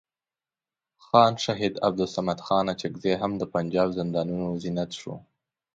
[1.05, 5.13] خان شهید عبدالصمد خان اڅکزی هم د پنجاب زندانونو زینت شو.